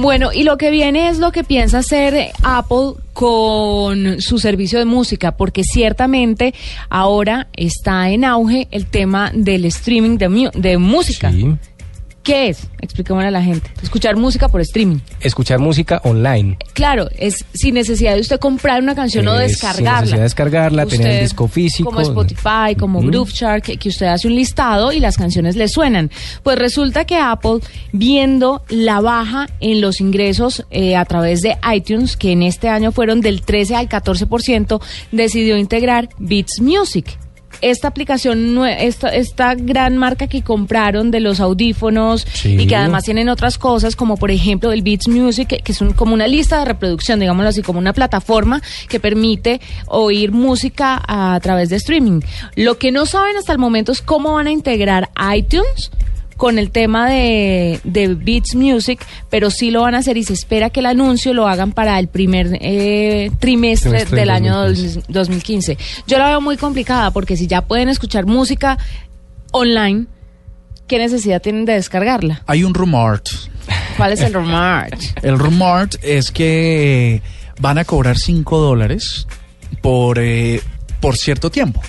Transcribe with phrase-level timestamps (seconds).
[0.00, 4.86] Bueno, y lo que viene es lo que piensa hacer Apple con su servicio de
[4.86, 6.54] música, porque ciertamente
[6.88, 11.30] ahora está en auge el tema del streaming de, de música.
[12.22, 12.68] ¿Qué es?
[12.82, 13.70] Expliquémosle a la gente.
[13.82, 14.98] Escuchar música por streaming.
[15.20, 16.58] Escuchar música online.
[16.74, 19.92] Claro, es sin necesidad de usted comprar una canción o Es sin descargarla.
[20.00, 21.88] necesidad de descargarla, tener el disco físico.
[21.88, 23.08] Como Spotify, como Ujú.
[23.08, 26.10] Grooveshark, que, que usted hace un listado y las canciones le suenan.
[26.42, 27.60] Pues resulta que Apple,
[27.92, 32.92] viendo la baja en los ingresos eh, a través de iTunes, que en este año
[32.92, 34.80] fueron del 13 al 14%,
[35.10, 37.18] decidió integrar Beats Music.
[37.62, 42.56] Esta aplicación, esta, esta gran marca que compraron de los audífonos Sí.
[42.58, 45.80] y que además tienen otras cosas, como por ejemplo el Beats Music, que, que es
[45.80, 51.02] un- como una lista de reproducción, digámoslo así, como una plataforma que permite oír música
[51.06, 52.20] a, través de streaming.
[52.56, 55.90] Lo que no saben hasta el momento es cómo van a integrar iTunes
[56.40, 60.32] con el tema de, de Beats Music, pero sí lo van a hacer y se
[60.32, 65.02] espera que el anuncio lo hagan para el primer eh, trimestre Trimestre del año 2015.
[65.08, 65.78] 2015.
[66.06, 68.78] Yo la veo muy complicada porque si ya pueden escuchar música
[69.52, 70.06] online,
[70.88, 72.42] ¿qué necesidad tienen de descargarla?
[72.46, 73.20] Hay un rumor.
[73.98, 74.88] ¿Cuál es el rumor?
[75.22, 77.20] El rumor es que
[77.60, 79.26] van a cobrar 5 dólares
[79.82, 80.62] por, eh,
[81.00, 81.82] por cierto tiempo.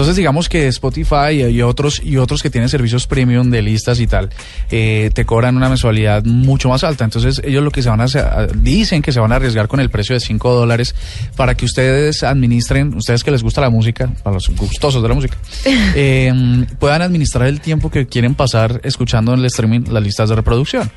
[0.00, 4.06] Entonces digamos que Spotify y otros y otros que tienen servicios premium de listas y
[4.06, 4.30] tal
[4.70, 7.04] eh, te cobran una mensualidad mucho más alta.
[7.04, 8.24] Entonces ellos lo que se van a hacer,
[8.62, 10.94] dicen que se van a arriesgar con el precio de 5 dólares
[11.36, 15.14] para que ustedes administren, ustedes que les gusta la música, para los gustosos de la
[15.14, 15.36] música,
[15.94, 16.32] eh,
[16.78, 20.90] puedan administrar el tiempo que quieren pasar escuchando en el streaming las listas de reproducción.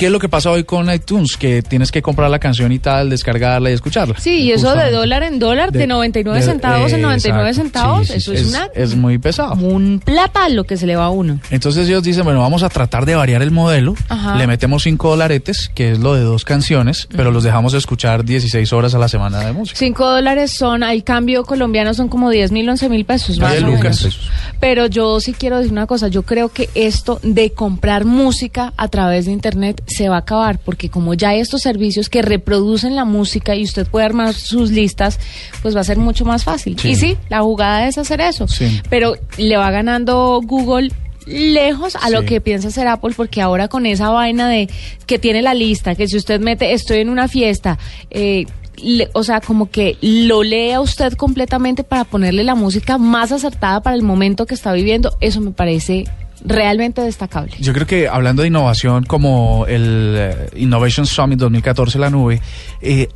[0.00, 1.36] ¿Qué es lo que pasa hoy con iTunes?
[1.36, 4.14] Que tienes que comprar la canción y tal, descargarla y escucharla.
[4.18, 7.50] Sí, y eso de dólar en dólar, de, De- 99 de- centavos en eh, 99
[7.50, 7.62] exacto.
[7.68, 8.36] centavos, Sí, eso sí.
[8.38, 9.52] es, es, una es muy pesado.
[9.56, 11.38] un plata lo que se le va a uno.
[11.50, 13.94] Entonces ellos dicen, bueno, vamos a tratar de variar el modelo.
[14.08, 14.36] Ajá.
[14.36, 18.72] Le metemos 5 dolaretes, que es lo de dos canciones, pero los dejamos escuchar 16
[18.72, 19.78] horas a la semana de música.
[19.78, 23.38] 5 dólares son, al cambio colombiano son como 10 mil, 11 mil pesos.
[23.38, 24.00] más o Lucas.
[24.02, 24.30] menos.
[24.60, 28.88] Pero yo sí quiero decir una cosa, yo creo que esto de comprar música a
[28.88, 32.96] través de internet se va a acabar, porque como ya hay estos servicios que reproducen
[32.96, 35.18] la música y usted puede armar sus listas,
[35.62, 36.78] pues va a ser mucho más fácil.
[36.78, 36.90] Sí.
[36.90, 38.80] Y sí, la jugada es hacer eso, Sí.
[38.88, 40.90] pero le va ganando Google
[41.26, 44.68] lejos a lo que piensa hacer Apple porque ahora con esa vaina de
[45.06, 47.78] que tiene la lista que si usted mete estoy en una fiesta
[48.10, 48.46] eh,
[48.82, 53.82] le- o sea como que lo lea usted completamente para ponerle la música más acertada
[53.82, 56.06] para el momento que está viviendo eso me parece
[56.44, 57.52] realmente destacable.
[57.60, 62.40] Yo creo que hablando de innovación como el eh, Innovation Summit 2014 la nube,
[62.80, 63.08] eh,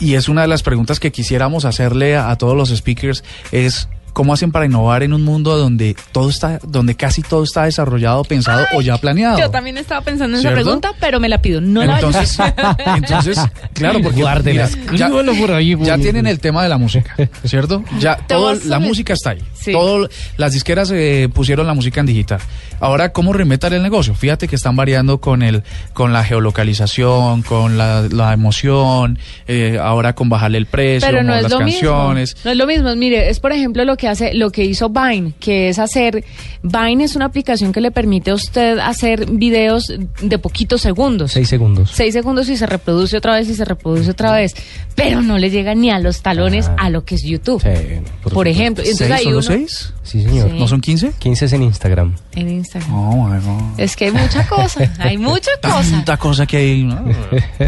[0.00, 3.88] y es una de las preguntas que quisiéramos hacerle a, a todos los speakers, es
[4.14, 8.24] cómo hacen para innovar en un mundo donde todo está, donde casi todo está desarrollado,
[8.24, 9.38] pensado o ya planeado.
[9.38, 12.10] yo también estaba pensando en esa pregunta pero me la pido no la vaya a
[12.10, 12.38] entonces,
[12.86, 13.38] entonces,
[13.74, 16.00] claro, porque mira, ya, escríbalo por ahí, ya güey.
[16.00, 17.14] tienen el tema de la música,
[17.44, 17.84] ¿cierto?
[17.98, 19.42] Ya todo, la música está ahí.
[19.52, 19.72] Sí.
[19.72, 22.38] Todo, las disqueras eh, pusieron la música en digital.
[22.80, 24.14] Ahora, ¿cómo remetar el negocio?
[24.14, 30.14] Fíjate que están variando con el, con la geolocalización, con la, la emoción, eh, ahora
[30.14, 32.34] con bajarle el precio, pero no mo- es las lo canciones.
[32.34, 32.40] mismo.
[32.44, 32.96] No es lo mismo.
[32.96, 36.24] Mire, es por ejemplo lo que hace, lo que hizo Vine, que es hacer.
[36.62, 39.92] Vine es una aplicación que le permite a usted hacer videos
[40.22, 41.32] de poquitos segundos.
[41.32, 41.90] Seis segundos.
[41.92, 44.54] Seis segundos y se reproduce otra vez y se reproduce otra vez.
[44.94, 46.76] Pero no le llega ni a los talones Ajá.
[46.78, 47.62] a lo que es YouTube.
[47.62, 48.82] Sí, por ejemplo.
[48.84, 49.10] Entonces ¿Seis?
[49.18, 49.92] ahí ¿Solo uno- seis?
[50.02, 50.50] Sí, señor.
[50.50, 50.58] Sí.
[50.58, 51.12] ¿No son 15?
[51.18, 52.14] 15 es en Instagram.
[52.34, 52.92] En Instagram.
[52.94, 53.80] Oh, my God.
[53.80, 55.90] Es que hay mucha cosa, hay mucha cosa.
[55.90, 56.84] Tanta cosa que hay.
[56.84, 57.02] ¿no?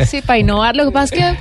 [0.06, 0.76] Sí, para innovar.
[0.76, 1.38] Lo que pasa es que